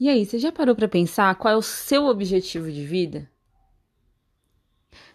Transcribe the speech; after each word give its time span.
E 0.00 0.08
aí, 0.08 0.24
você 0.24 0.38
já 0.38 0.50
parou 0.50 0.74
para 0.74 0.88
pensar 0.88 1.34
qual 1.34 1.52
é 1.52 1.56
o 1.58 1.60
seu 1.60 2.06
objetivo 2.06 2.72
de 2.72 2.86
vida? 2.86 3.30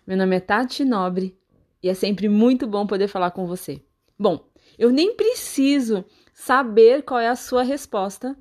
Meu 0.05 0.15
nome 0.15 0.35
é 0.35 0.39
Tati 0.39 0.85
Nobre 0.85 1.35
e 1.81 1.89
é 1.89 1.95
sempre 1.95 2.29
muito 2.29 2.67
bom 2.67 2.85
poder 2.85 3.07
falar 3.07 3.31
com 3.31 3.47
você. 3.47 3.81
Bom, 4.17 4.47
eu 4.77 4.91
nem 4.91 5.15
preciso 5.15 6.05
saber 6.31 7.01
qual 7.01 7.19
é 7.19 7.27
a 7.27 7.35
sua 7.35 7.63
resposta, 7.63 8.37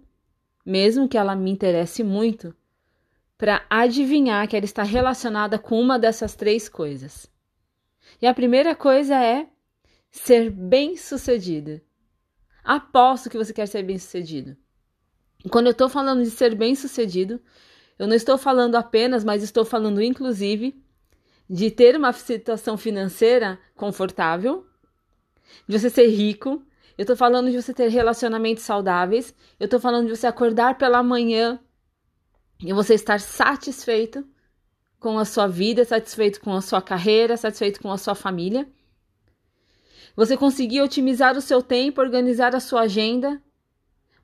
mesmo 0.66 1.08
que 1.08 1.16
ela 1.16 1.34
me 1.34 1.50
interesse 1.50 2.04
muito, 2.04 2.54
para 3.38 3.64
adivinhar 3.70 4.46
que 4.46 4.54
ela 4.54 4.66
está 4.66 4.82
relacionada 4.82 5.58
com 5.58 5.80
uma 5.80 5.98
dessas 5.98 6.34
três 6.34 6.68
coisas. 6.68 7.26
E 8.20 8.26
a 8.26 8.34
primeira 8.34 8.74
coisa 8.76 9.16
é 9.18 9.48
ser 10.10 10.50
bem-sucedida. 10.50 11.82
Aposto 12.62 13.30
que 13.30 13.38
você 13.38 13.54
quer 13.54 13.66
ser 13.66 13.82
bem-sucedido. 13.82 14.62
Quando 15.50 15.66
eu 15.66 15.72
estou 15.72 15.88
falando 15.88 16.22
de 16.22 16.30
ser 16.30 16.54
bem-sucedido, 16.54 17.40
eu 17.98 18.06
não 18.06 18.14
estou 18.14 18.38
falando 18.38 18.76
apenas, 18.76 19.24
mas 19.24 19.42
estou 19.42 19.64
falando 19.64 20.02
inclusive 20.02 20.82
de 21.48 21.70
ter 21.70 21.96
uma 21.96 22.12
situação 22.12 22.76
financeira 22.76 23.58
confortável, 23.76 24.66
de 25.68 25.78
você 25.78 25.90
ser 25.90 26.06
rico. 26.08 26.62
Eu 26.96 27.02
estou 27.02 27.16
falando 27.16 27.50
de 27.50 27.60
você 27.60 27.74
ter 27.74 27.88
relacionamentos 27.88 28.64
saudáveis. 28.64 29.34
Eu 29.60 29.66
estou 29.66 29.78
falando 29.78 30.06
de 30.06 30.16
você 30.16 30.26
acordar 30.26 30.78
pela 30.78 31.02
manhã 31.02 31.60
e 32.60 32.72
você 32.72 32.94
estar 32.94 33.20
satisfeito 33.20 34.26
com 34.98 35.18
a 35.18 35.24
sua 35.24 35.46
vida, 35.46 35.84
satisfeito 35.84 36.40
com 36.40 36.54
a 36.54 36.62
sua 36.62 36.80
carreira, 36.80 37.36
satisfeito 37.36 37.80
com 37.80 37.92
a 37.92 37.98
sua 37.98 38.14
família. 38.14 38.66
Você 40.16 40.36
conseguir 40.36 40.80
otimizar 40.80 41.36
o 41.36 41.42
seu 41.42 41.60
tempo, 41.60 42.00
organizar 42.00 42.54
a 42.54 42.60
sua 42.60 42.82
agenda. 42.82 43.42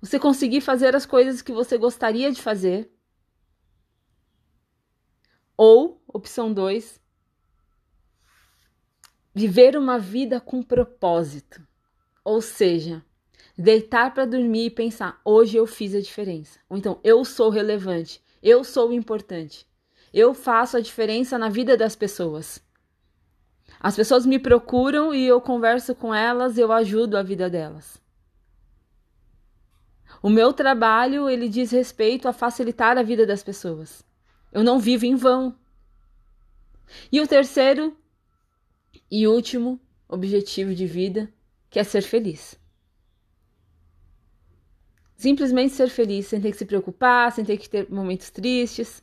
Você 0.00 0.18
conseguir 0.18 0.60
fazer 0.60 0.96
as 0.96 1.04
coisas 1.04 1.42
que 1.42 1.52
você 1.52 1.76
gostaria 1.76 2.32
de 2.32 2.40
fazer. 2.40 2.90
Ou, 5.56 6.02
opção 6.08 6.52
2, 6.52 6.98
viver 9.34 9.76
uma 9.76 9.98
vida 9.98 10.40
com 10.40 10.62
propósito. 10.62 11.66
Ou 12.24 12.40
seja, 12.40 13.04
deitar 13.56 14.14
para 14.14 14.24
dormir 14.24 14.66
e 14.66 14.70
pensar: 14.70 15.20
hoje 15.24 15.56
eu 15.56 15.66
fiz 15.66 15.94
a 15.94 16.00
diferença. 16.00 16.58
Ou 16.68 16.78
então, 16.78 16.98
eu 17.04 17.24
sou 17.24 17.50
relevante, 17.50 18.22
eu 18.42 18.64
sou 18.64 18.92
importante, 18.92 19.66
eu 20.12 20.32
faço 20.32 20.78
a 20.78 20.80
diferença 20.80 21.38
na 21.38 21.50
vida 21.50 21.76
das 21.76 21.94
pessoas. 21.94 22.62
As 23.78 23.96
pessoas 23.96 24.26
me 24.26 24.38
procuram 24.38 25.14
e 25.14 25.26
eu 25.26 25.40
converso 25.40 25.94
com 25.94 26.14
elas, 26.14 26.58
eu 26.58 26.72
ajudo 26.72 27.16
a 27.16 27.22
vida 27.22 27.48
delas. 27.48 28.00
O 30.22 30.28
meu 30.28 30.52
trabalho, 30.52 31.28
ele 31.28 31.48
diz 31.48 31.70
respeito 31.70 32.28
a 32.28 32.32
facilitar 32.32 32.98
a 32.98 33.02
vida 33.02 33.26
das 33.26 33.42
pessoas. 33.42 34.04
Eu 34.52 34.62
não 34.62 34.78
vivo 34.78 35.06
em 35.06 35.14
vão. 35.14 35.54
E 37.10 37.20
o 37.20 37.26
terceiro 37.26 37.96
e 39.10 39.26
último 39.26 39.80
objetivo 40.08 40.74
de 40.74 40.86
vida, 40.86 41.32
que 41.70 41.78
é 41.78 41.84
ser 41.84 42.02
feliz. 42.02 42.58
Simplesmente 45.16 45.74
ser 45.74 45.88
feliz, 45.88 46.26
sem 46.26 46.40
ter 46.40 46.50
que 46.50 46.56
se 46.56 46.64
preocupar, 46.64 47.30
sem 47.32 47.44
ter 47.44 47.56
que 47.56 47.68
ter 47.68 47.90
momentos 47.90 48.30
tristes. 48.30 49.02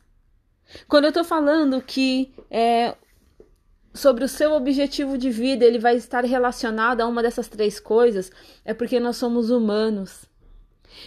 Quando 0.86 1.04
eu 1.04 1.10
estou 1.10 1.24
falando 1.24 1.80
que 1.80 2.34
é, 2.50 2.96
sobre 3.94 4.24
o 4.24 4.28
seu 4.28 4.52
objetivo 4.52 5.16
de 5.16 5.30
vida, 5.30 5.64
ele 5.64 5.78
vai 5.78 5.96
estar 5.96 6.24
relacionado 6.24 7.00
a 7.00 7.06
uma 7.06 7.22
dessas 7.22 7.48
três 7.48 7.80
coisas, 7.80 8.30
é 8.64 8.74
porque 8.74 9.00
nós 9.00 9.16
somos 9.16 9.50
humanos. 9.50 10.27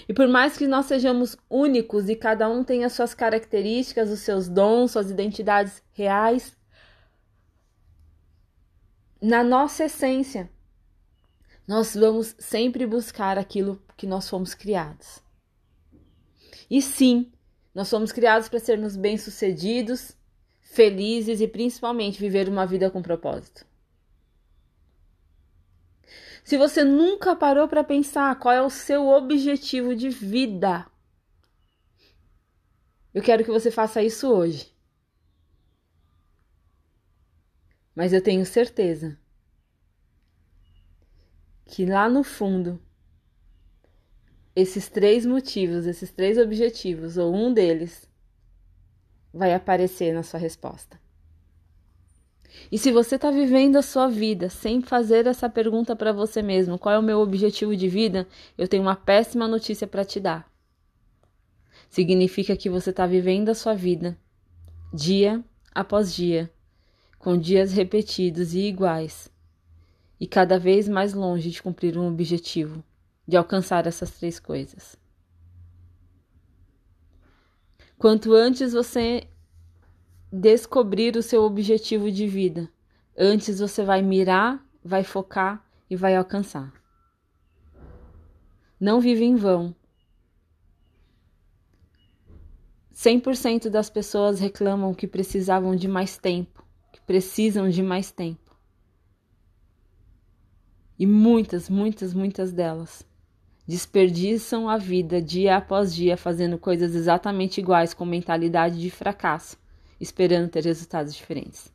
E 0.07 0.13
por 0.13 0.27
mais 0.27 0.57
que 0.57 0.67
nós 0.67 0.85
sejamos 0.85 1.37
únicos 1.49 2.09
e 2.09 2.15
cada 2.15 2.47
um 2.49 2.63
tenha 2.63 2.89
suas 2.89 3.13
características, 3.13 4.09
os 4.09 4.19
seus 4.19 4.47
dons, 4.47 4.91
suas 4.91 5.09
identidades 5.09 5.81
reais, 5.93 6.55
na 9.21 9.43
nossa 9.43 9.85
essência, 9.85 10.49
nós 11.67 11.95
vamos 11.95 12.35
sempre 12.39 12.85
buscar 12.85 13.37
aquilo 13.37 13.81
que 13.95 14.07
nós 14.07 14.27
fomos 14.27 14.53
criados. 14.53 15.21
E 16.69 16.81
sim, 16.81 17.31
nós 17.73 17.89
fomos 17.89 18.11
criados 18.11 18.49
para 18.49 18.59
sermos 18.59 18.95
bem-sucedidos, 18.95 20.17
felizes 20.59 21.39
e 21.39 21.47
principalmente 21.47 22.19
viver 22.19 22.49
uma 22.49 22.65
vida 22.65 22.89
com 22.89 23.01
propósito. 23.01 23.65
Se 26.43 26.57
você 26.57 26.83
nunca 26.83 27.35
parou 27.35 27.67
para 27.67 27.83
pensar 27.83 28.37
qual 28.39 28.53
é 28.53 28.61
o 28.61 28.69
seu 28.69 29.07
objetivo 29.07 29.95
de 29.95 30.09
vida, 30.09 30.85
eu 33.13 33.21
quero 33.21 33.43
que 33.43 33.51
você 33.51 33.69
faça 33.69 34.01
isso 34.01 34.27
hoje. 34.31 34.71
Mas 37.95 38.13
eu 38.13 38.21
tenho 38.21 38.45
certeza 38.45 39.19
que 41.65 41.85
lá 41.85 42.09
no 42.09 42.23
fundo, 42.23 42.81
esses 44.55 44.89
três 44.89 45.25
motivos, 45.25 45.85
esses 45.85 46.11
três 46.11 46.37
objetivos, 46.37 47.17
ou 47.17 47.33
um 47.33 47.53
deles, 47.53 48.09
vai 49.33 49.53
aparecer 49.53 50.13
na 50.13 50.23
sua 50.23 50.39
resposta. 50.39 50.99
E 52.71 52.77
se 52.77 52.91
você 52.91 53.15
está 53.15 53.31
vivendo 53.31 53.77
a 53.77 53.81
sua 53.81 54.07
vida 54.07 54.49
sem 54.49 54.81
fazer 54.81 55.27
essa 55.27 55.49
pergunta 55.49 55.95
para 55.95 56.11
você 56.11 56.41
mesmo, 56.41 56.77
qual 56.77 56.95
é 56.95 56.99
o 56.99 57.03
meu 57.03 57.19
objetivo 57.19 57.75
de 57.75 57.87
vida, 57.87 58.27
eu 58.57 58.67
tenho 58.67 58.83
uma 58.83 58.95
péssima 58.95 59.47
notícia 59.47 59.87
para 59.87 60.05
te 60.05 60.19
dar. 60.19 60.49
Significa 61.89 62.55
que 62.55 62.69
você 62.69 62.89
está 62.89 63.05
vivendo 63.05 63.49
a 63.49 63.55
sua 63.55 63.73
vida 63.73 64.17
dia 64.93 65.43
após 65.73 66.13
dia, 66.13 66.51
com 67.17 67.37
dias 67.37 67.71
repetidos 67.71 68.53
e 68.53 68.61
iguais, 68.61 69.31
e 70.19 70.27
cada 70.27 70.59
vez 70.59 70.87
mais 70.89 71.13
longe 71.13 71.49
de 71.49 71.61
cumprir 71.61 71.97
um 71.97 72.07
objetivo, 72.07 72.83
de 73.27 73.37
alcançar 73.37 73.87
essas 73.87 74.11
três 74.11 74.39
coisas. 74.39 74.97
Quanto 77.97 78.33
antes 78.33 78.73
você 78.73 79.27
descobrir 80.31 81.15
o 81.15 81.23
seu 81.23 81.43
objetivo 81.43 82.11
de 82.11 82.27
vida, 82.27 82.69
antes 83.17 83.59
você 83.59 83.83
vai 83.83 84.01
mirar, 84.01 84.65
vai 84.83 85.03
focar 85.03 85.65
e 85.89 85.95
vai 85.95 86.15
alcançar. 86.15 86.73
Não 88.79 88.99
vive 88.99 89.25
em 89.25 89.35
vão. 89.35 89.75
100% 92.93 93.69
das 93.69 93.89
pessoas 93.89 94.39
reclamam 94.39 94.93
que 94.93 95.07
precisavam 95.07 95.75
de 95.75 95.87
mais 95.87 96.17
tempo 96.17 96.61
precisam 97.11 97.67
de 97.67 97.83
mais 97.83 98.09
tempo. 98.09 98.55
E 100.97 101.05
muitas, 101.05 101.69
muitas, 101.69 102.13
muitas 102.13 102.53
delas 102.53 103.05
desperdiçam 103.67 104.69
a 104.69 104.77
vida 104.77 105.21
dia 105.21 105.57
após 105.57 105.93
dia 105.93 106.15
fazendo 106.15 106.57
coisas 106.57 106.95
exatamente 106.95 107.59
iguais 107.59 107.93
com 107.93 108.05
mentalidade 108.05 108.79
de 108.79 108.89
fracasso, 108.89 109.57
esperando 110.01 110.49
ter 110.49 110.65
resultados 110.65 111.13
diferentes. 111.13 111.71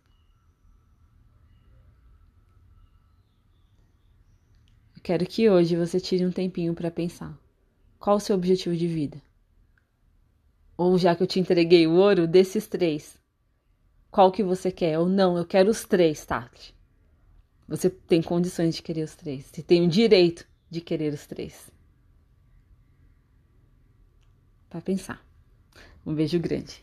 Eu 4.97 5.03
quero 5.03 5.25
que 5.25 5.49
hoje 5.49 5.77
você 5.77 6.01
tire 6.01 6.27
um 6.27 6.33
tempinho 6.33 6.75
para 6.75 6.91
pensar. 6.91 7.39
Qual 8.01 8.17
o 8.17 8.21
seu 8.21 8.35
objetivo 8.35 8.77
de 8.77 8.89
vida? 8.89 9.23
Ou 10.77 10.99
já 10.99 11.15
que 11.15 11.23
eu 11.23 11.27
te 11.27 11.39
entreguei 11.39 11.87
o 11.87 11.95
ouro 11.95 12.27
desses 12.27 12.67
três, 12.67 13.17
qual 14.11 14.33
que 14.33 14.43
você 14.43 14.73
quer 14.73 14.99
ou 14.99 15.09
não, 15.09 15.39
eu 15.39 15.47
quero 15.47 15.71
os 15.71 15.85
três, 15.85 16.25
Tati. 16.27 16.75
Você 17.69 17.89
tem 17.89 18.21
condições 18.23 18.75
de 18.75 18.83
querer 18.83 19.05
os 19.05 19.15
três. 19.15 19.47
Você 19.47 19.63
tem 19.63 19.85
o 19.85 19.89
direito 19.89 20.47
de 20.69 20.81
querer 20.81 21.13
os 21.13 21.27
três. 21.27 21.71
Para 24.69 24.81
pensar. 24.81 25.25
Um 26.05 26.15
beijo 26.15 26.39
grande. 26.39 26.83